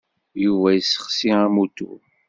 [0.43, 1.99] Yuba yessexsi amutur.